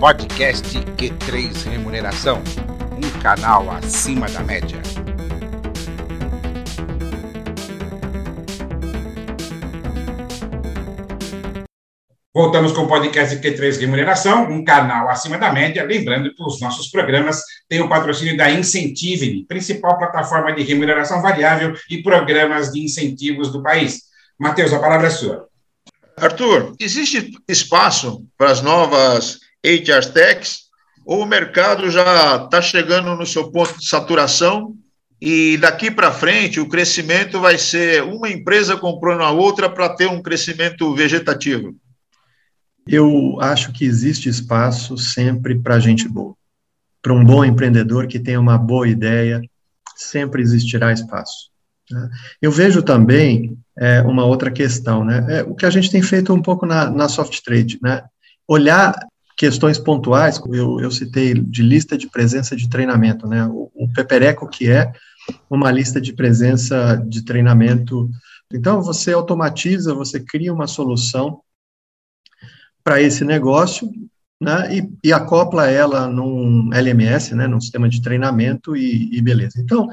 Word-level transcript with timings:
Podcast 0.00 0.66
Q3 0.96 1.68
Remuneração, 1.68 2.42
um 2.96 3.20
canal 3.20 3.70
acima 3.70 4.26
da 4.30 4.40
média. 4.40 4.80
Voltamos 12.34 12.72
com 12.72 12.84
o 12.84 12.88
podcast 12.88 13.36
Q3 13.36 13.78
Remuneração, 13.78 14.50
um 14.50 14.64
canal 14.64 15.10
acima 15.10 15.36
da 15.36 15.52
média. 15.52 15.84
Lembrando 15.84 16.34
que 16.34 16.42
os 16.42 16.58
nossos 16.62 16.88
programas 16.88 17.42
têm 17.68 17.82
o 17.82 17.88
patrocínio 17.90 18.38
da 18.38 18.50
Incentive, 18.50 19.44
principal 19.46 19.98
plataforma 19.98 20.54
de 20.54 20.62
remuneração 20.62 21.20
variável 21.20 21.74
e 21.90 22.02
programas 22.02 22.72
de 22.72 22.82
incentivos 22.82 23.52
do 23.52 23.62
país. 23.62 24.04
Matheus, 24.38 24.72
a 24.72 24.78
palavra 24.78 25.08
é 25.08 25.10
sua. 25.10 25.46
Arthur, 26.16 26.74
existe 26.80 27.32
espaço 27.46 28.24
para 28.38 28.50
as 28.50 28.62
novas 28.62 29.49
HR 29.64 30.12
Techs 30.12 30.70
ou 31.04 31.22
o 31.22 31.26
mercado 31.26 31.90
já 31.90 32.44
está 32.44 32.60
chegando 32.62 33.14
no 33.16 33.26
seu 33.26 33.50
ponto 33.50 33.78
de 33.78 33.86
saturação 33.86 34.76
e 35.20 35.58
daqui 35.58 35.90
para 35.90 36.12
frente 36.12 36.60
o 36.60 36.68
crescimento 36.68 37.40
vai 37.40 37.58
ser 37.58 38.02
uma 38.02 38.30
empresa 38.30 38.76
comprando 38.76 39.22
a 39.22 39.30
outra 39.30 39.68
para 39.68 39.88
ter 39.90 40.08
um 40.08 40.22
crescimento 40.22 40.94
vegetativo? 40.94 41.74
Eu 42.88 43.38
acho 43.40 43.72
que 43.72 43.84
existe 43.84 44.28
espaço 44.28 44.96
sempre 44.96 45.58
para 45.58 45.78
gente 45.78 46.08
boa. 46.08 46.34
Para 47.02 47.12
um 47.12 47.24
bom 47.24 47.44
empreendedor 47.44 48.06
que 48.06 48.18
tem 48.18 48.36
uma 48.36 48.56
boa 48.56 48.88
ideia, 48.88 49.40
sempre 49.94 50.42
existirá 50.42 50.92
espaço. 50.92 51.50
Né? 51.90 52.08
Eu 52.40 52.50
vejo 52.50 52.82
também 52.82 53.56
é, 53.78 54.00
uma 54.02 54.24
outra 54.24 54.50
questão, 54.50 55.04
né? 55.04 55.24
É, 55.28 55.42
o 55.42 55.54
que 55.54 55.66
a 55.66 55.70
gente 55.70 55.90
tem 55.90 56.02
feito 56.02 56.32
um 56.32 56.42
pouco 56.42 56.66
na, 56.66 56.90
na 56.90 57.08
soft 57.08 57.40
trade, 57.42 57.78
né? 57.82 58.02
Olhar 58.46 58.94
questões 59.40 59.78
pontuais, 59.78 60.38
eu, 60.52 60.80
eu 60.80 60.90
citei 60.90 61.32
de 61.32 61.62
lista 61.62 61.96
de 61.96 62.06
presença 62.06 62.54
de 62.54 62.68
treinamento, 62.68 63.26
né? 63.26 63.46
O, 63.46 63.70
o 63.74 63.90
Pepereco, 63.90 64.46
que 64.46 64.70
é 64.70 64.92
uma 65.48 65.70
lista 65.70 65.98
de 65.98 66.12
presença 66.12 67.02
de 67.08 67.24
treinamento. 67.24 68.10
Então, 68.52 68.82
você 68.82 69.14
automatiza, 69.14 69.94
você 69.94 70.20
cria 70.20 70.52
uma 70.52 70.66
solução 70.66 71.40
para 72.84 73.00
esse 73.00 73.24
negócio, 73.24 73.90
né, 74.38 74.76
e, 74.76 74.90
e, 75.04 75.10
acopla 75.10 75.70
ela 75.70 76.06
num 76.06 76.68
LMS, 76.74 77.34
né, 77.34 77.46
num 77.46 77.60
sistema 77.60 77.88
de 77.88 78.02
treinamento 78.02 78.76
e, 78.76 79.08
e 79.10 79.22
beleza. 79.22 79.58
Então, 79.58 79.88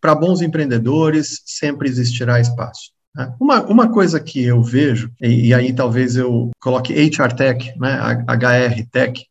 para 0.00 0.14
bons 0.14 0.40
empreendedores, 0.40 1.40
sempre 1.46 1.88
existirá 1.88 2.40
espaço. 2.40 2.90
Né. 3.18 3.34
Uma, 3.40 3.60
uma 3.64 3.90
coisa 3.90 4.20
que 4.20 4.44
eu 4.44 4.62
vejo, 4.62 5.10
e, 5.20 5.48
e, 5.48 5.54
aí 5.54 5.72
talvez 5.72 6.14
eu 6.14 6.52
coloque 6.60 6.94
HR 6.94 7.34
Tech, 7.34 7.76
né, 7.76 7.98
HR 8.28 8.86
Tech, 8.92 9.26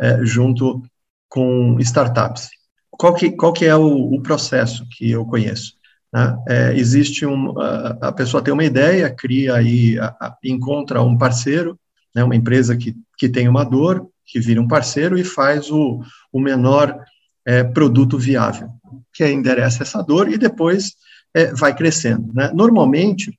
é, 0.00 0.24
junto 0.24 0.80
com 1.28 1.76
startups. 1.80 2.50
Qual 2.90 3.14
que, 3.14 3.32
qual 3.32 3.52
que 3.52 3.64
é 3.64 3.74
o, 3.74 4.14
o 4.14 4.22
processo 4.22 4.86
que 4.90 5.10
eu 5.10 5.24
conheço? 5.26 5.72
Né? 6.12 6.38
É, 6.48 6.74
existe 6.76 7.26
um, 7.26 7.58
a, 7.58 7.98
a, 8.08 8.12
pessoa 8.12 8.42
tem 8.42 8.54
uma 8.54 8.64
ideia, 8.64 9.10
cria 9.10 9.56
aí, 9.56 9.96
encontra 10.44 11.02
um 11.02 11.18
parceiro, 11.18 11.76
né, 12.14 12.22
uma 12.22 12.36
empresa 12.36 12.76
que, 12.76 12.94
que 13.18 13.28
tem 13.28 13.48
uma 13.48 13.64
dor, 13.64 14.08
que 14.24 14.38
vira 14.38 14.60
um 14.60 14.68
parceiro 14.68 15.18
e 15.18 15.24
faz 15.24 15.68
o, 15.70 16.00
o 16.32 16.38
menor 16.38 16.96
é, 17.44 17.64
produto 17.64 18.16
viável, 18.16 18.68
que 19.12 19.26
endereça 19.26 19.82
essa 19.82 20.00
dor 20.00 20.30
e 20.30 20.38
depois 20.38 20.92
é, 21.34 21.52
vai 21.54 21.74
crescendo. 21.74 22.32
Né? 22.32 22.50
Normalmente, 22.54 23.38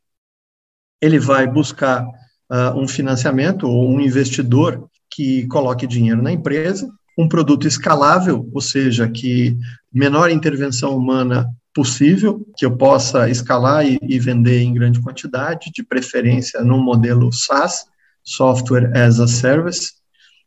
ele 1.02 1.20
vai 1.20 1.48
buscar 1.48 2.06
uh, 2.50 2.78
um 2.78 2.88
financiamento 2.88 3.68
ou 3.68 3.90
um 3.90 4.00
investidor 4.00 4.90
que 5.10 5.46
coloque 5.48 5.86
dinheiro 5.86 6.22
na 6.22 6.32
empresa, 6.32 6.90
um 7.18 7.28
produto 7.28 7.68
escalável, 7.68 8.50
ou 8.52 8.62
seja, 8.62 9.08
que 9.08 9.58
menor 9.92 10.32
intervenção 10.32 10.98
humana 10.98 11.48
possível, 11.74 12.46
que 12.58 12.66
eu 12.66 12.76
possa 12.76 13.30
escalar 13.30 13.86
e, 13.86 14.00
e 14.02 14.20
vender 14.20 14.62
em 14.62 14.74
grande 14.74 15.02
quantidade, 15.02 15.72
de 15.72 15.84
preferência 15.84 16.64
num 16.64 16.82
modelo 16.82 17.32
SaaS, 17.32 17.86
Software 18.24 18.92
as 18.96 19.20
a 19.20 19.28
Service, 19.28 19.94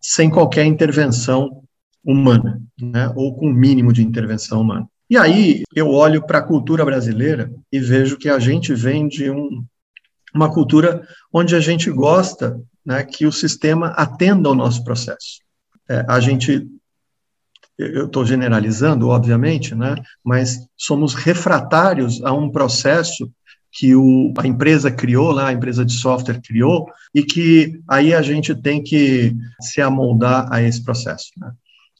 sem 0.00 0.30
qualquer 0.30 0.64
intervenção 0.64 1.62
humana, 2.04 2.62
né, 2.80 3.12
ou 3.14 3.36
com 3.36 3.52
mínimo 3.52 3.92
de 3.92 4.02
intervenção 4.02 4.60
humana. 4.60 4.88
E 5.08 5.16
aí 5.16 5.62
eu 5.74 5.88
olho 5.88 6.26
para 6.26 6.38
a 6.38 6.42
cultura 6.42 6.84
brasileira 6.84 7.52
e 7.70 7.78
vejo 7.78 8.18
que 8.18 8.28
a 8.28 8.38
gente 8.38 8.74
vem 8.74 9.06
de 9.06 9.30
um, 9.30 9.64
uma 10.34 10.52
cultura 10.52 11.06
onde 11.32 11.54
a 11.54 11.60
gente 11.60 11.90
gosta 11.90 12.60
né, 12.84 13.04
que 13.04 13.26
o 13.26 13.32
sistema 13.32 13.88
atenda 13.88 14.48
ao 14.48 14.54
nosso 14.54 14.82
processo. 14.84 15.40
É, 15.88 16.04
a 16.08 16.18
gente, 16.18 16.66
eu 17.78 18.06
estou 18.06 18.24
generalizando, 18.24 19.08
obviamente, 19.08 19.74
né, 19.74 19.94
mas 20.24 20.66
somos 20.76 21.14
refratários 21.14 22.22
a 22.24 22.32
um 22.32 22.50
processo 22.50 23.30
que 23.72 23.94
o, 23.94 24.32
a 24.38 24.46
empresa 24.46 24.90
criou 24.90 25.30
lá, 25.30 25.48
a 25.48 25.52
empresa 25.52 25.84
de 25.84 25.92
software 25.92 26.40
criou, 26.40 26.86
e 27.14 27.22
que 27.22 27.80
aí 27.86 28.14
a 28.14 28.22
gente 28.22 28.54
tem 28.54 28.82
que 28.82 29.36
se 29.60 29.82
amoldar 29.82 30.48
a 30.50 30.62
esse 30.62 30.82
processo. 30.82 31.30
Né? 31.36 31.52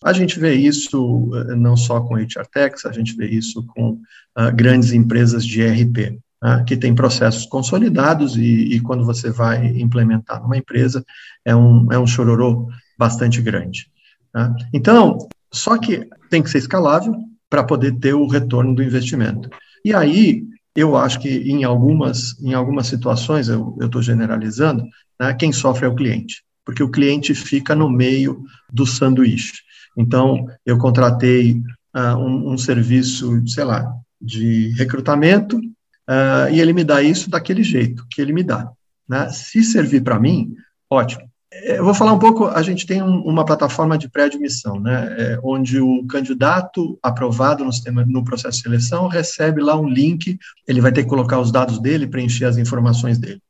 A 0.05 0.12
gente 0.12 0.39
vê 0.39 0.55
isso 0.55 1.31
eh, 1.34 1.55
não 1.55 1.77
só 1.77 2.01
com 2.01 2.17
HR 2.17 2.47
Techs, 2.53 2.84
a 2.84 2.93
gente 2.93 3.17
vê 3.17 3.27
isso 3.27 3.65
com 3.69 3.93
uh, 3.93 4.55
grandes 4.55 4.93
empresas 4.93 5.45
de 5.45 5.62
ERP, 5.62 6.19
né, 6.43 6.65
que 6.67 6.77
têm 6.77 6.95
processos 6.95 7.47
consolidados 7.47 8.37
e, 8.37 8.75
e, 8.75 8.81
quando 8.81 9.05
você 9.05 9.31
vai 9.31 9.67
implementar 9.67 10.43
numa 10.43 10.56
empresa, 10.56 11.05
é 11.45 11.56
um, 11.56 11.91
é 11.91 11.99
um 11.99 12.06
chororô 12.06 12.69
bastante 12.99 13.41
grande. 13.41 13.91
Né? 14.35 14.55
Então, 14.73 15.19
só 15.53 15.79
que 15.79 16.06
tem 16.29 16.43
que 16.43 16.51
ser 16.51 16.59
escalável 16.59 17.15
para 17.49 17.65
poder 17.65 17.99
ter 17.99 18.15
o 18.15 18.27
retorno 18.27 18.75
do 18.75 18.83
investimento. 18.83 19.49
E 19.85 19.95
aí, 19.95 20.45
eu 20.75 20.95
acho 20.95 21.21
que 21.21 21.29
em 21.29 21.65
algumas, 21.65 22.39
em 22.41 22.53
algumas 22.53 22.87
situações, 22.87 23.49
eu 23.49 23.75
estou 23.81 24.03
generalizando, 24.03 24.85
né, 25.19 25.33
quem 25.33 25.53
sofre 25.53 25.87
é 25.87 25.89
o 25.89 25.95
cliente, 25.95 26.45
porque 26.66 26.82
o 26.82 26.91
cliente 26.91 27.32
fica 27.32 27.75
no 27.77 27.88
meio 27.88 28.44
do 28.71 28.84
sanduíche. 28.84 29.62
Então, 29.97 30.47
eu 30.66 30.77
contratei 30.77 31.62
uh, 31.94 32.19
um, 32.19 32.53
um, 32.53 32.59
serviço, 32.59 33.41
sei 33.47 33.65
lá, 33.65 33.91
de 34.21 34.72
recrutamento, 34.76 35.56
uh, 35.56 36.53
e 36.53 36.60
ele 36.60 36.72
me 36.72 36.82
dá 36.82 37.00
isso 37.00 37.31
daquele 37.31 37.62
jeito 37.62 38.05
que 38.10 38.21
ele 38.21 38.32
me 38.32 38.43
dá. 38.43 38.69
Né? 39.09 39.28
Se 39.31 39.62
servir 39.62 40.03
para 40.03 40.19
mim, 40.19 40.55
ótimo. 40.91 41.22
Eu 41.62 41.84
vou 41.84 41.94
falar 41.94 42.12
um 42.12 42.19
pouco, 42.19 42.47
a 42.47 42.60
gente 42.60 42.84
tem 42.84 43.00
um, 43.03 43.21
uma 43.22 43.44
plataforma 43.44 43.97
de 43.97 44.10
pré-admissão, 44.10 44.78
né, 44.78 45.16
é, 45.16 45.41
onde 45.43 45.81
o 45.81 46.05
candidato 46.06 46.99
aprovado 47.03 47.65
no, 47.65 47.72
sistema, 47.72 48.05
no 48.05 48.25
processo 48.25 48.59
de 48.59 48.65
seleção 48.65 49.09
recebe 49.09 49.62
lá 49.62 49.78
um 49.78 49.88
link, 49.88 50.38
ele 50.69 50.81
vai 50.82 50.93
ter 50.93 51.05
que 51.05 51.09
colocar 51.09 51.41
os 51.41 51.50
dados 51.50 51.78
dele, 51.78 52.06
preencher 52.06 52.44
as 52.44 52.59
informações 52.59 53.16
dele. 53.16 53.41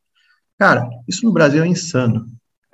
Cara, 0.58 0.88
isso 1.08 1.24
no 1.24 1.32
Brasil 1.32 1.64
é 1.64 1.66
insano. 1.66 2.26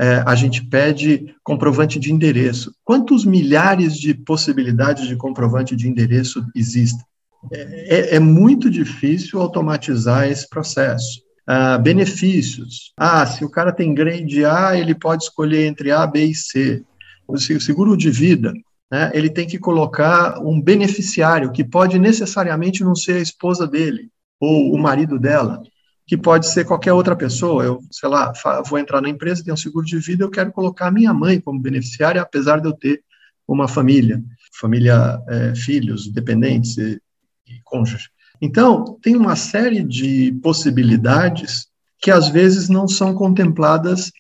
É, 0.03 0.21
a 0.27 0.35
gente 0.35 0.65
pede 0.65 1.33
comprovante 1.45 2.01
de 2.01 2.13
endereço. 2.13 2.75
Quantos 2.83 3.25
milhares 3.25 3.97
de 3.97 4.13
possibilidades 4.13 5.07
de 5.07 5.15
comprovante 5.15 5.77
de 5.77 5.89
endereço 5.89 6.45
existem? 6.57 7.07
É, 7.53 8.15
é, 8.15 8.17
é 8.17 8.19
muito 8.19 8.69
difícil 8.69 9.41
automatizar 9.41 10.29
esse 10.29 10.49
processo. 10.49 11.23
Ah, 11.47 11.79
benefícios. 11.79 12.93
Ah, 12.97 13.25
se 13.25 13.45
o 13.45 13.49
cara 13.49 13.71
tem 13.73 13.95
grade 13.95 14.45
A, 14.45 14.77
ele 14.77 14.93
pode 14.93 15.23
escolher 15.23 15.67
entre 15.67 15.93
A, 15.93 16.05
B 16.05 16.25
e 16.25 16.35
C. 16.35 16.83
O 17.29 17.39
seguro 17.39 17.97
de 17.97 18.11
vida, 18.11 18.53
né, 18.91 19.13
ele 19.15 19.31
tem 19.31 19.47
que 19.47 19.59
colocar 19.59 20.41
um 20.41 20.61
beneficiário, 20.61 21.53
que 21.53 21.63
pode 21.63 21.97
necessariamente 21.97 22.83
não 22.83 22.97
ser 22.97 23.19
a 23.19 23.23
esposa 23.23 23.69
dele, 23.69 24.09
ou 24.41 24.75
o 24.75 24.79
marido 24.79 25.17
dela, 25.17 25.63
que 26.07 26.17
pode 26.17 26.49
ser 26.49 26.65
qualquer 26.65 26.93
outra 26.93 27.17
pessoa. 27.17 27.65
Eu, 27.65 27.81
sei 27.91 28.09
lá, 28.09 28.33
vou 28.67 28.79
entrar 28.79 29.01
na 29.01 29.09
empresa, 29.09 29.45
tem 29.45 29.53
um 29.53 29.57
seguro 29.57 29.87
de 29.87 29.99
vida, 29.99 30.25
eu 30.25 30.31
quero 30.31 30.53
colocar 30.53 30.89
a 30.89 30.93
minha 30.93 31.13
mãe 31.13 31.41
como 31.41 31.61
beneficiária, 31.61 32.21
apesar 32.21 32.61
de 32.61 32.69
eu 32.69 32.73
ter 32.73 33.03
uma 33.47 33.69
família, 33.69 34.23
família, 34.59 35.21
é, 35.29 35.55
filhos, 35.55 36.09
dependentes 36.09 36.77
e, 36.79 37.01
e 37.47 37.61
cônjuge. 37.65 38.09
Então, 38.41 38.99
tem 39.01 39.17
uma 39.17 39.37
série 39.37 39.83
de 39.83 40.33
possibilidades 40.43 41.69
que 42.01 42.11
às 42.11 42.29
vezes 42.29 42.69
não 42.69 42.89
são 42.89 43.15
contempladas 43.15 44.11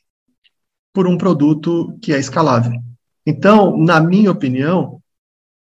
por 0.92 1.08
um 1.08 1.18
produto 1.18 1.98
que 2.00 2.12
é 2.12 2.18
escalável. 2.18 2.80
Então, 3.26 3.76
na 3.76 4.00
minha 4.00 4.30
opinião, 4.30 5.00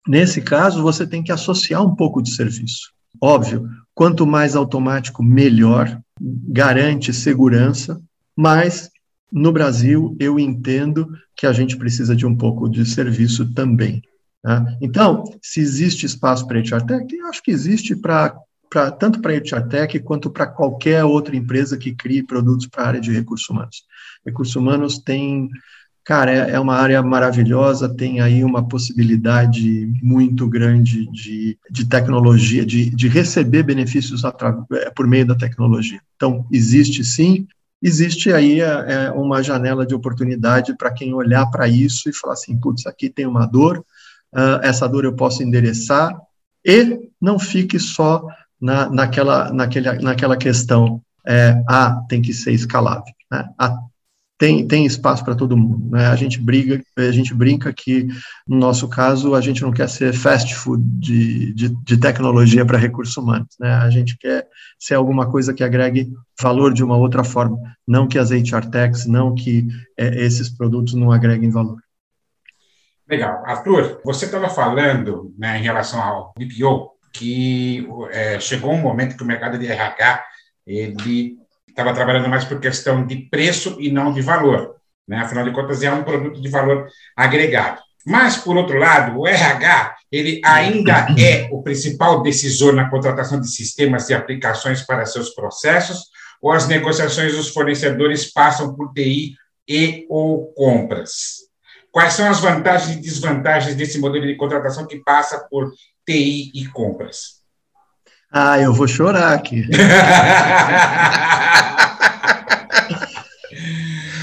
nesse 0.07 0.41
caso, 0.41 0.81
você 0.81 1.05
tem 1.05 1.21
que 1.21 1.31
associar 1.31 1.83
um 1.83 1.95
pouco 1.95 2.21
de 2.21 2.31
serviço. 2.31 2.91
Óbvio, 3.21 3.69
quanto 4.00 4.25
mais 4.25 4.56
automático, 4.56 5.22
melhor, 5.22 6.00
garante 6.22 7.12
segurança, 7.12 8.01
mas 8.34 8.90
no 9.30 9.51
Brasil 9.51 10.16
eu 10.18 10.40
entendo 10.40 11.12
que 11.36 11.46
a 11.46 11.51
gente 11.51 11.75
precisa 11.75 12.16
de 12.16 12.25
um 12.25 12.34
pouco 12.34 12.69
de 12.69 12.86
serviço 12.86 13.54
também. 13.54 14.01
Né? 14.42 14.78
Então, 14.81 15.25
se 15.42 15.60
existe 15.60 16.06
espaço 16.06 16.48
para 16.48 16.60
HR 16.60 16.86
Tech, 16.86 17.13
eu 17.13 17.28
acho 17.28 17.44
que 17.44 17.51
existe 17.51 17.94
para 17.94 18.38
Pra, 18.72 18.92
tanto 18.92 19.19
para 19.19 19.34
a 19.34 19.36
HR 19.36 20.00
quanto 20.04 20.30
para 20.30 20.46
qualquer 20.46 21.04
outra 21.04 21.36
empresa 21.36 21.75
que 21.75 21.96
crie 21.96 22.22
produtos 22.22 22.68
para 22.68 22.84
a 22.84 22.88
área 22.90 23.01
de 23.01 23.12
recursos 23.12 23.50
humanos. 23.50 23.84
Recursos 24.24 24.56
humanos 24.56 25.00
tem 25.00 25.50
cara, 26.09 26.31
é, 26.31 26.51
é 26.56 26.59
uma 26.59 26.75
área 26.75 27.03
maravilhosa, 27.03 27.88
tem 27.88 28.19
aí 28.19 28.44
uma 28.44 28.67
possibilidade 28.67 29.94
muito 30.01 30.47
grande 30.47 31.06
de, 31.11 31.56
de 31.69 31.85
tecnologia, 31.85 32.65
de, 32.65 32.89
de 32.89 33.07
receber 33.07 33.61
benefícios 33.61 34.23
é, 34.23 34.89
por 34.89 35.06
meio 35.06 35.27
da 35.27 35.35
tecnologia. 35.35 36.01
Então, 36.15 36.47
existe 36.51 37.03
sim, 37.03 37.47
existe 37.79 38.33
aí 38.33 38.59
é, 38.59 39.06
é 39.06 39.11
uma 39.11 39.44
janela 39.44 39.85
de 39.85 39.94
oportunidade 39.94 40.75
para 40.75 40.91
quem 40.91 41.13
olhar 41.13 41.45
para 41.45 41.67
isso 41.67 42.09
e 42.09 42.13
falar 42.15 42.33
assim, 42.33 42.59
putz, 42.59 42.88
aqui 42.88 43.07
tem 43.07 43.27
uma 43.27 43.45
dor, 43.45 43.77
uh, 44.33 44.59
essa 44.63 44.89
dor 44.89 45.05
eu 45.05 45.13
posso 45.13 45.44
endereçar, 45.44 46.12
e 46.65 47.12
não 47.21 47.38
fique 47.38 47.77
só 47.77 48.25
na, 48.59 48.89
naquela, 48.89 49.53
naquele, 49.53 49.91
naquela 50.00 50.35
questão, 50.35 51.03
é, 51.27 51.62
ah, 51.69 52.01
tem 52.09 52.19
que 52.19 52.33
ser 52.33 52.51
escalável. 52.51 53.13
Né? 53.31 53.47
Ah, 53.59 53.77
tem, 54.39 54.65
tem 54.65 54.86
espaço 54.86 55.24
para 55.24 55.36
todo 55.36 55.57
mundo. 55.57 55.91
Né? 55.91 56.07
A 56.07 56.15
gente 56.15 56.39
briga, 56.39 56.81
a 56.97 57.12
gente 57.12 57.33
brinca 57.33 57.74
que, 57.74 58.07
no 58.47 58.57
nosso 58.57 58.88
caso, 58.88 59.36
a 59.36 59.41
gente 59.41 59.62
não 59.62 59.71
quer 59.71 59.89
ser 59.89 60.13
fast 60.13 60.56
food 60.56 60.81
de, 60.81 61.53
de, 61.53 61.69
de 61.83 62.00
tecnologia 62.00 62.65
para 62.65 62.77
recursos 62.77 63.15
humanos. 63.18 63.50
Né? 63.59 63.69
A 63.69 63.89
gente 63.89 64.18
quer 64.18 64.47
ser 64.80 64.95
alguma 64.95 65.30
coisa 65.30 65.53
que 65.53 65.62
agregue 65.62 66.09
valor 66.41 66.74
de 66.74 66.81
uma 66.81 66.95
outra 66.95 67.21
forma, 67.21 67.59
não 67.86 68.07
que 68.07 68.18
as 68.18 68.31
HR 68.31 68.69
techs, 68.71 69.06
não 69.06 69.36
que 69.36 69.68
é, 69.97 70.24
esses 70.24 70.50
produtos 70.50 70.94
não 70.94 71.12
agreguem 71.12 71.50
valor. 71.50 71.77
Legal. 73.09 73.44
Arthur, 73.45 74.00
você 74.06 74.24
estava 74.24 74.47
falando 74.47 75.33
né, 75.38 75.59
em 75.59 75.63
relação 75.63 76.01
ao 76.01 76.33
BPO 76.38 76.91
que 77.12 77.86
é, 78.12 78.39
chegou 78.39 78.71
um 78.71 78.81
momento 78.81 79.18
que 79.18 79.24
o 79.24 79.27
mercado 79.27 79.57
de 79.57 79.68
RH 79.68 80.24
ele 80.65 81.38
estava 81.79 81.95
trabalhando 81.95 82.29
mais 82.29 82.43
por 82.43 82.59
questão 82.59 83.05
de 83.05 83.15
preço 83.29 83.77
e 83.79 83.91
não 83.91 84.11
de 84.11 84.21
valor. 84.21 84.75
Né? 85.07 85.17
Afinal 85.17 85.45
de 85.45 85.51
contas, 85.51 85.81
é 85.81 85.91
um 85.91 86.03
produto 86.03 86.41
de 86.41 86.49
valor 86.49 86.87
agregado. 87.15 87.81
Mas, 88.05 88.37
por 88.37 88.57
outro 88.57 88.77
lado, 88.77 89.19
o 89.19 89.27
RH 89.27 89.95
ele 90.11 90.41
ainda 90.43 91.07
é 91.19 91.47
o 91.51 91.61
principal 91.61 92.21
decisor 92.21 92.73
na 92.73 92.89
contratação 92.89 93.39
de 93.39 93.49
sistemas 93.49 94.09
e 94.09 94.13
aplicações 94.13 94.81
para 94.81 95.05
seus 95.05 95.29
processos, 95.29 96.09
ou 96.41 96.51
as 96.51 96.67
negociações 96.67 97.35
dos 97.35 97.49
fornecedores 97.49 98.31
passam 98.31 98.75
por 98.75 98.93
TI 98.93 99.35
e 99.67 100.05
ou 100.09 100.53
compras? 100.53 101.49
Quais 101.91 102.13
são 102.13 102.29
as 102.29 102.39
vantagens 102.39 102.97
e 102.97 103.01
desvantagens 103.01 103.75
desse 103.75 103.99
modelo 103.99 104.25
de 104.25 104.35
contratação 104.35 104.85
que 104.85 105.03
passa 105.03 105.47
por 105.49 105.71
TI 106.05 106.51
e 106.53 106.67
compras? 106.67 107.38
Ah, 108.31 108.59
eu 108.59 108.71
vou 108.73 108.87
chorar 108.87 109.33
aqui. 109.33 109.67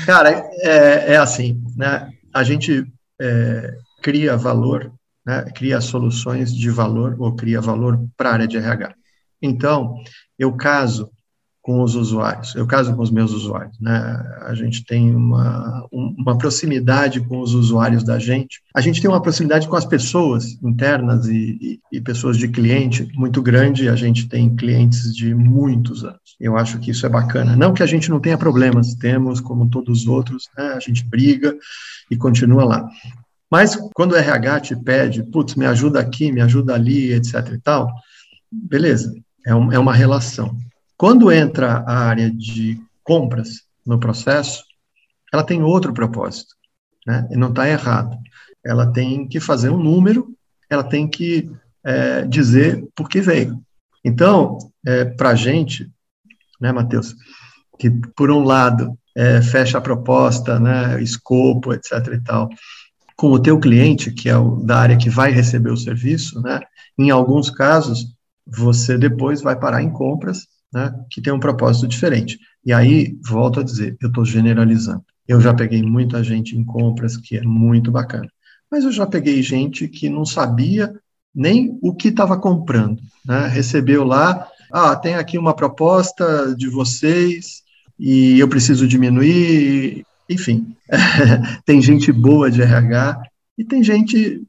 Cara, 0.06 0.30
é, 0.62 1.14
é, 1.14 1.16
assim, 1.16 1.60
né? 1.76 2.08
A 2.32 2.44
gente 2.44 2.86
é, 3.20 3.76
cria 4.00 4.36
valor, 4.36 4.92
né? 5.26 5.44
cria 5.52 5.80
soluções 5.80 6.54
de 6.54 6.70
valor 6.70 7.16
ou 7.18 7.34
cria 7.34 7.60
valor 7.60 7.98
para 8.16 8.30
a 8.30 8.32
área 8.34 8.46
de 8.46 8.56
RH. 8.56 8.94
Então, 9.42 9.96
eu 10.38 10.56
caso 10.56 11.10
com 11.66 11.82
os 11.82 11.96
usuários, 11.96 12.54
eu 12.54 12.64
caso 12.64 12.94
com 12.94 13.02
os 13.02 13.10
meus 13.10 13.32
usuários, 13.32 13.76
né? 13.80 14.38
A 14.42 14.54
gente 14.54 14.84
tem 14.84 15.12
uma, 15.12 15.84
uma 15.90 16.38
proximidade 16.38 17.18
com 17.18 17.40
os 17.40 17.54
usuários 17.54 18.04
da 18.04 18.20
gente, 18.20 18.62
a 18.72 18.80
gente 18.80 19.02
tem 19.02 19.10
uma 19.10 19.20
proximidade 19.20 19.66
com 19.66 19.74
as 19.74 19.84
pessoas 19.84 20.56
internas 20.62 21.26
e, 21.26 21.58
e, 21.60 21.80
e, 21.90 22.00
pessoas 22.00 22.38
de 22.38 22.46
cliente 22.46 23.08
muito 23.16 23.42
grande, 23.42 23.88
a 23.88 23.96
gente 23.96 24.28
tem 24.28 24.54
clientes 24.54 25.12
de 25.12 25.34
muitos 25.34 26.04
anos. 26.04 26.36
Eu 26.38 26.56
acho 26.56 26.78
que 26.78 26.92
isso 26.92 27.04
é 27.04 27.08
bacana. 27.08 27.56
Não 27.56 27.74
que 27.74 27.82
a 27.82 27.86
gente 27.86 28.10
não 28.10 28.20
tenha 28.20 28.38
problemas, 28.38 28.94
temos, 28.94 29.40
como 29.40 29.68
todos 29.68 30.02
os 30.02 30.06
outros, 30.06 30.48
né? 30.56 30.68
a 30.68 30.78
gente 30.78 31.04
briga 31.04 31.52
e 32.08 32.16
continua 32.16 32.64
lá. 32.64 32.88
Mas 33.50 33.76
quando 33.92 34.12
o 34.12 34.16
RH 34.16 34.60
te 34.60 34.76
pede, 34.76 35.24
putz, 35.24 35.56
me 35.56 35.66
ajuda 35.66 35.98
aqui, 35.98 36.30
me 36.30 36.40
ajuda 36.40 36.74
ali, 36.74 37.12
etc 37.12 37.50
e 37.52 37.58
tal, 37.58 37.92
beleza, 38.52 39.12
é, 39.44 39.50
é 39.50 39.78
uma 39.80 39.92
relação. 39.92 40.56
Quando 40.96 41.30
entra 41.30 41.84
a 41.86 41.98
área 41.98 42.30
de 42.30 42.80
compras 43.04 43.62
no 43.84 44.00
processo, 44.00 44.64
ela 45.32 45.44
tem 45.44 45.62
outro 45.62 45.92
propósito, 45.92 46.54
né? 47.06 47.28
E 47.30 47.36
não 47.36 47.50
está 47.50 47.68
errado. 47.68 48.16
Ela 48.64 48.90
tem 48.92 49.28
que 49.28 49.38
fazer 49.38 49.70
um 49.70 49.78
número, 49.78 50.34
ela 50.70 50.82
tem 50.82 51.06
que 51.06 51.50
é, 51.84 52.22
dizer 52.22 52.84
por 52.94 53.08
que 53.08 53.20
veio. 53.20 53.60
Então, 54.04 54.58
é, 54.86 55.04
para 55.04 55.30
a 55.30 55.34
gente, 55.34 55.90
né, 56.60 56.72
Matheus, 56.72 57.14
que 57.78 57.90
por 57.90 58.30
um 58.30 58.42
lado 58.42 58.98
é, 59.14 59.42
fecha 59.42 59.78
a 59.78 59.82
proposta, 59.82 60.58
né, 60.58 61.00
escopo, 61.02 61.74
etc. 61.74 61.92
e 62.14 62.20
tal, 62.22 62.48
com 63.16 63.30
o 63.30 63.40
teu 63.40 63.58
cliente, 63.60 64.10
que 64.10 64.28
é 64.28 64.36
o 64.36 64.56
da 64.56 64.78
área 64.78 64.96
que 64.96 65.10
vai 65.10 65.30
receber 65.30 65.70
o 65.70 65.76
serviço, 65.76 66.40
né, 66.40 66.60
em 66.98 67.10
alguns 67.10 67.50
casos, 67.50 68.14
você 68.46 68.96
depois 68.96 69.42
vai 69.42 69.58
parar 69.58 69.82
em 69.82 69.90
compras 69.90 70.46
né, 70.76 70.92
que 71.08 71.22
tem 71.22 71.32
um 71.32 71.40
propósito 71.40 71.88
diferente. 71.88 72.38
E 72.62 72.70
aí, 72.70 73.16
volto 73.26 73.60
a 73.60 73.62
dizer, 73.62 73.96
eu 73.98 74.08
estou 74.08 74.26
generalizando. 74.26 75.02
Eu 75.26 75.40
já 75.40 75.54
peguei 75.54 75.82
muita 75.82 76.22
gente 76.22 76.54
em 76.54 76.62
compras 76.62 77.16
que 77.16 77.38
é 77.38 77.42
muito 77.42 77.90
bacana, 77.90 78.28
mas 78.70 78.84
eu 78.84 78.92
já 78.92 79.06
peguei 79.06 79.42
gente 79.42 79.88
que 79.88 80.10
não 80.10 80.26
sabia 80.26 80.92
nem 81.34 81.78
o 81.80 81.94
que 81.94 82.08
estava 82.08 82.38
comprando, 82.38 83.00
né? 83.24 83.46
recebeu 83.48 84.04
lá, 84.04 84.46
ah, 84.70 84.94
tem 84.94 85.14
aqui 85.14 85.38
uma 85.38 85.54
proposta 85.54 86.54
de 86.54 86.68
vocês 86.68 87.62
e 87.98 88.38
eu 88.38 88.46
preciso 88.46 88.86
diminuir, 88.86 90.04
enfim, 90.28 90.76
tem 91.64 91.80
gente 91.80 92.12
boa 92.12 92.50
de 92.50 92.60
RH 92.60 93.22
e 93.56 93.64
tem 93.64 93.82
gente 93.82 94.42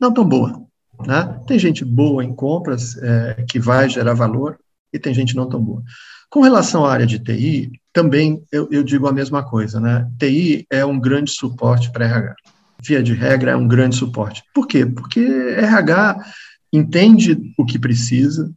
não 0.00 0.12
tão 0.12 0.24
boa, 0.24 0.60
né? 1.06 1.40
Tem 1.46 1.58
gente 1.58 1.84
boa 1.84 2.24
em 2.24 2.34
compras 2.34 2.96
é, 2.98 3.44
que 3.48 3.60
vai 3.60 3.88
gerar 3.88 4.14
valor, 4.14 4.58
e 4.94 4.98
tem 4.98 5.12
gente 5.12 5.34
não 5.34 5.48
tão 5.48 5.60
boa. 5.60 5.82
Com 6.30 6.40
relação 6.40 6.86
à 6.86 6.92
área 6.92 7.06
de 7.06 7.18
TI, 7.18 7.72
também 7.92 8.42
eu, 8.50 8.68
eu 8.70 8.84
digo 8.84 9.08
a 9.08 9.12
mesma 9.12 9.42
coisa, 9.42 9.80
né? 9.80 10.08
TI 10.18 10.66
é 10.70 10.86
um 10.86 10.98
grande 10.98 11.32
suporte 11.32 11.90
para 11.90 12.06
RH. 12.06 12.36
Via 12.82 13.02
de 13.02 13.12
regra, 13.12 13.50
é 13.50 13.56
um 13.56 13.66
grande 13.66 13.96
suporte. 13.96 14.42
Por 14.54 14.66
quê? 14.66 14.86
Porque 14.86 15.20
RH 15.20 16.24
entende 16.72 17.52
o 17.58 17.64
que 17.64 17.78
precisa, 17.78 18.52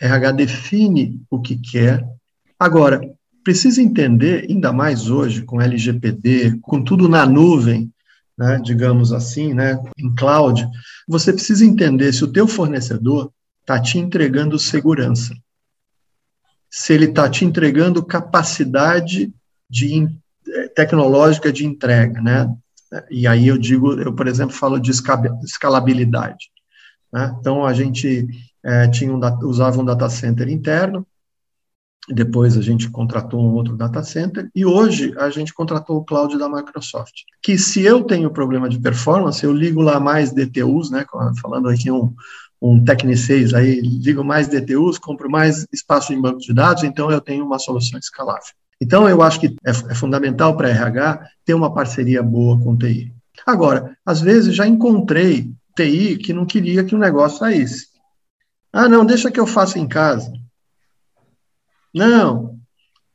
RH 0.00 0.32
define 0.32 1.20
o 1.30 1.40
que 1.40 1.56
quer. 1.56 2.04
Agora, 2.58 3.00
precisa 3.44 3.82
entender, 3.82 4.46
ainda 4.48 4.72
mais 4.72 5.10
hoje, 5.10 5.42
com 5.42 5.60
LGPD, 5.60 6.58
com 6.62 6.82
tudo 6.82 7.08
na 7.08 7.26
nuvem, 7.26 7.90
né, 8.38 8.60
digamos 8.62 9.12
assim, 9.12 9.52
né, 9.52 9.78
em 9.98 10.14
cloud, 10.14 10.66
você 11.06 11.32
precisa 11.32 11.64
entender 11.64 12.12
se 12.12 12.24
o 12.24 12.32
teu 12.32 12.46
fornecedor 12.46 13.30
está 13.62 13.80
te 13.80 13.98
entregando 13.98 14.58
segurança 14.58 15.34
se 16.74 16.94
ele 16.94 17.04
está 17.04 17.28
te 17.28 17.44
entregando 17.44 18.02
capacidade 18.02 19.30
de, 19.68 20.08
eh, 20.48 20.68
tecnológica 20.68 21.52
de 21.52 21.66
entrega, 21.66 22.18
né? 22.22 22.50
E 23.10 23.26
aí 23.26 23.46
eu 23.46 23.58
digo, 23.58 23.92
eu, 24.00 24.14
por 24.14 24.26
exemplo, 24.26 24.56
falo 24.56 24.78
de 24.78 24.90
escalabilidade. 24.90 26.50
Né? 27.12 27.36
Então, 27.38 27.66
a 27.66 27.74
gente 27.74 28.26
é, 28.64 28.88
tinha 28.88 29.12
um, 29.12 29.20
usava 29.46 29.80
um 29.80 29.84
data 29.84 30.08
center 30.08 30.48
interno, 30.48 31.06
depois 32.08 32.56
a 32.56 32.62
gente 32.62 32.90
contratou 32.90 33.40
um 33.40 33.52
outro 33.52 33.76
data 33.76 34.02
center, 34.02 34.50
e 34.54 34.64
hoje 34.64 35.14
a 35.18 35.28
gente 35.28 35.52
contratou 35.52 35.98
o 35.98 36.04
cloud 36.04 36.38
da 36.38 36.48
Microsoft. 36.48 37.22
Que 37.42 37.58
se 37.58 37.82
eu 37.82 38.02
tenho 38.02 38.30
problema 38.30 38.68
de 38.68 38.80
performance, 38.80 39.44
eu 39.44 39.52
ligo 39.52 39.82
lá 39.82 40.00
mais 40.00 40.32
DTUs, 40.32 40.90
né? 40.90 41.04
Falando 41.40 41.68
aqui 41.68 41.90
um, 41.90 42.14
um 42.62 42.82
Tecnicês 42.82 43.52
aí, 43.52 43.80
ligo 43.80 44.22
mais 44.22 44.46
DTUs, 44.46 44.96
compro 44.96 45.28
mais 45.28 45.66
espaço 45.72 46.12
em 46.12 46.20
banco 46.20 46.38
de 46.38 46.54
dados, 46.54 46.84
então 46.84 47.10
eu 47.10 47.20
tenho 47.20 47.44
uma 47.44 47.58
solução 47.58 47.98
escalável. 47.98 48.54
Então, 48.80 49.08
eu 49.08 49.20
acho 49.22 49.40
que 49.40 49.48
é, 49.64 49.70
é 49.70 49.94
fundamental 49.94 50.56
para 50.56 50.68
a 50.68 50.70
RH 50.70 51.26
ter 51.44 51.54
uma 51.54 51.74
parceria 51.74 52.22
boa 52.22 52.58
com 52.60 52.76
TI. 52.76 53.12
Agora, 53.44 53.96
às 54.06 54.20
vezes 54.20 54.54
já 54.54 54.66
encontrei 54.66 55.52
TI 55.76 56.16
que 56.16 56.32
não 56.32 56.46
queria 56.46 56.84
que 56.84 56.94
o 56.94 56.98
negócio 56.98 57.38
saísse. 57.38 57.88
Ah, 58.72 58.88
não, 58.88 59.04
deixa 59.04 59.30
que 59.30 59.40
eu 59.40 59.46
faça 59.46 59.78
em 59.78 59.88
casa. 59.88 60.32
Não, 61.92 62.58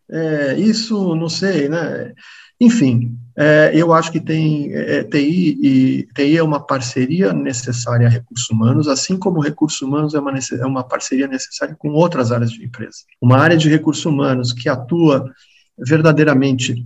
é, 0.10 0.60
isso 0.60 1.16
não 1.16 1.30
sei, 1.30 1.68
né? 1.68 2.14
Enfim, 2.60 3.17
é, 3.40 3.72
eu 3.76 3.94
acho 3.94 4.12
que 4.12 4.20
tem 4.20 4.74
é, 4.74 5.04
TI 5.04 5.60
e 5.62 6.08
TI 6.16 6.38
é 6.38 6.44
uma 6.44 6.60
parceria 6.60 7.32
necessária 7.32 8.08
a 8.08 8.10
recursos 8.10 8.50
humanos, 8.50 8.88
assim 8.88 9.16
como 9.16 9.40
recursos 9.40 9.80
humanos 9.80 10.16
é 10.16 10.20
uma, 10.20 10.34
é 10.36 10.66
uma 10.66 10.84
parceria 10.84 11.28
necessária 11.28 11.76
com 11.78 11.90
outras 11.90 12.32
áreas 12.32 12.50
de 12.50 12.66
empresa. 12.66 12.98
Uma 13.22 13.38
área 13.38 13.56
de 13.56 13.70
recursos 13.70 14.04
humanos 14.06 14.52
que 14.52 14.68
atua 14.68 15.32
verdadeiramente 15.78 16.84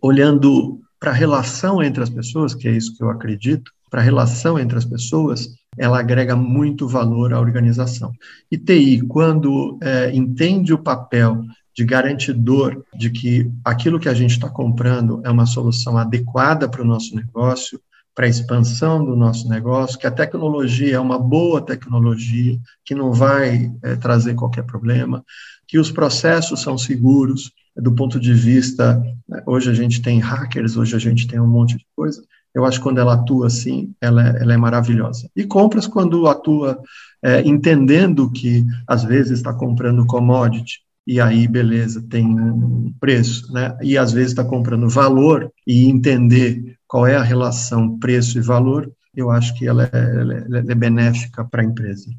olhando 0.00 0.80
para 1.00 1.10
a 1.10 1.14
relação 1.14 1.82
entre 1.82 2.00
as 2.00 2.10
pessoas, 2.10 2.54
que 2.54 2.68
é 2.68 2.72
isso 2.72 2.96
que 2.96 3.02
eu 3.02 3.10
acredito, 3.10 3.72
para 3.90 4.00
a 4.00 4.04
relação 4.04 4.56
entre 4.56 4.78
as 4.78 4.84
pessoas, 4.84 5.48
ela 5.76 5.98
agrega 5.98 6.36
muito 6.36 6.86
valor 6.86 7.34
à 7.34 7.40
organização. 7.40 8.12
E 8.52 8.56
TI, 8.56 9.00
quando 9.08 9.78
é, 9.82 10.14
entende 10.14 10.72
o 10.72 10.78
papel 10.78 11.42
de 11.74 11.84
garantidor 11.84 12.84
de 12.96 13.10
que 13.10 13.50
aquilo 13.64 14.00
que 14.00 14.08
a 14.08 14.14
gente 14.14 14.32
está 14.32 14.48
comprando 14.48 15.20
é 15.24 15.30
uma 15.30 15.46
solução 15.46 15.96
adequada 15.96 16.68
para 16.68 16.82
o 16.82 16.86
nosso 16.86 17.14
negócio, 17.14 17.80
para 18.14 18.26
a 18.26 18.28
expansão 18.28 19.04
do 19.04 19.16
nosso 19.16 19.48
negócio, 19.48 19.98
que 19.98 20.06
a 20.06 20.10
tecnologia 20.10 20.96
é 20.96 21.00
uma 21.00 21.18
boa 21.18 21.60
tecnologia, 21.60 22.58
que 22.84 22.94
não 22.94 23.12
vai 23.12 23.72
é, 23.82 23.96
trazer 23.96 24.34
qualquer 24.34 24.64
problema, 24.64 25.24
que 25.66 25.78
os 25.78 25.90
processos 25.90 26.60
são 26.60 26.76
seguros, 26.76 27.52
do 27.76 27.94
ponto 27.94 28.18
de 28.18 28.34
vista, 28.34 29.00
né, 29.28 29.42
hoje 29.46 29.70
a 29.70 29.74
gente 29.74 30.02
tem 30.02 30.18
hackers, 30.18 30.76
hoje 30.76 30.96
a 30.96 30.98
gente 30.98 31.26
tem 31.26 31.40
um 31.40 31.46
monte 31.46 31.78
de 31.78 31.86
coisa, 31.96 32.22
eu 32.52 32.64
acho 32.64 32.78
que 32.78 32.82
quando 32.82 32.98
ela 32.98 33.14
atua 33.14 33.46
assim, 33.46 33.94
ela, 34.00 34.28
é, 34.28 34.42
ela 34.42 34.52
é 34.52 34.56
maravilhosa. 34.56 35.30
E 35.36 35.44
compras 35.44 35.86
quando 35.86 36.26
atua 36.26 36.78
é, 37.22 37.40
entendendo 37.42 38.30
que, 38.30 38.64
às 38.86 39.04
vezes, 39.04 39.38
está 39.38 39.54
comprando 39.54 40.06
commodity, 40.06 40.80
e 41.06 41.20
aí, 41.20 41.48
beleza, 41.48 42.04
tem 42.08 42.26
um 42.26 42.92
preço, 43.00 43.52
né? 43.52 43.76
E 43.82 43.96
às 43.96 44.12
vezes 44.12 44.30
está 44.30 44.44
comprando 44.44 44.88
valor 44.88 45.50
e 45.66 45.88
entender 45.88 46.76
qual 46.86 47.06
é 47.06 47.16
a 47.16 47.22
relação 47.22 47.98
preço 47.98 48.38
e 48.38 48.42
valor, 48.42 48.90
eu 49.14 49.30
acho 49.30 49.54
que 49.54 49.66
ela 49.66 49.84
é, 49.84 50.20
ela 50.20 50.34
é, 50.58 50.72
é 50.72 50.74
benéfica 50.74 51.44
para 51.44 51.62
a 51.62 51.64
empresa. 51.64 52.10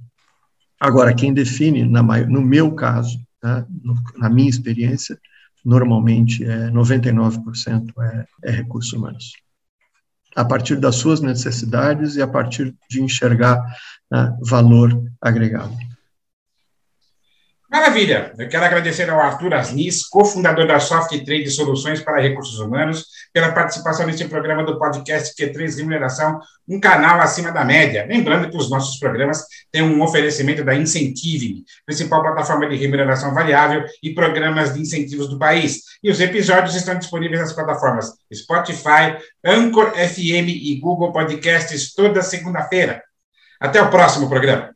Agora, 0.80 1.14
quem 1.14 1.34
define, 1.34 1.88
na, 1.88 2.02
no 2.02 2.42
meu 2.42 2.74
caso, 2.74 3.20
né, 3.44 3.66
no, 3.84 3.96
na 4.18 4.30
minha 4.30 4.50
experiência, 4.50 5.18
normalmente 5.64 6.44
é 6.44 6.70
99% 6.72 7.94
é, 8.00 8.26
é 8.44 8.52
recursos 8.52 8.92
humanos. 8.94 9.34
A 10.36 10.44
partir 10.44 10.78
das 10.78 10.96
suas 10.96 11.22
necessidades 11.22 12.16
e 12.16 12.22
a 12.22 12.28
partir 12.28 12.74
de 12.90 13.02
enxergar 13.02 13.62
né, 14.10 14.36
valor 14.42 15.04
agregado. 15.22 15.76
Maravilha! 17.72 18.34
Eu 18.38 18.50
quero 18.50 18.66
agradecer 18.66 19.10
ao 19.10 19.18
Arthur 19.18 19.54
Asnis, 19.54 20.06
cofundador 20.06 20.68
da 20.68 20.78
Soft 20.78 21.18
Trade 21.24 21.50
Soluções 21.50 22.02
para 22.02 22.20
Recursos 22.20 22.60
Humanos, 22.60 23.06
pela 23.32 23.54
participação 23.54 24.06
neste 24.06 24.26
programa 24.26 24.66
do 24.66 24.78
podcast 24.78 25.34
Q3 25.42 25.78
Remuneração, 25.78 26.38
um 26.68 26.82
canal 26.82 27.22
acima 27.22 27.50
da 27.50 27.64
média. 27.64 28.06
Lembrando 28.06 28.50
que 28.50 28.58
os 28.58 28.70
nossos 28.70 29.00
programas 29.00 29.46
têm 29.72 29.84
um 29.84 30.02
oferecimento 30.02 30.66
da 30.66 30.76
Incentive, 30.76 31.64
principal 31.86 32.22
plataforma 32.22 32.68
de 32.68 32.76
remuneração 32.76 33.34
variável 33.34 33.86
e 34.04 34.14
programas 34.14 34.74
de 34.74 34.82
incentivos 34.82 35.30
do 35.30 35.40
país. 35.40 35.80
E 36.04 36.12
os 36.12 36.20
episódios 36.20 36.76
estão 36.76 37.00
disponíveis 37.00 37.40
nas 37.40 37.54
plataformas 37.54 38.12
Spotify, 38.34 39.16
Anchor 39.46 39.92
FM 39.92 40.50
e 40.50 40.78
Google 40.78 41.14
Podcasts 41.14 41.94
toda 41.94 42.22
segunda-feira. 42.22 43.02
Até 43.62 43.82
o 43.82 43.90
próximo 43.90 44.28
programa. 44.28 44.76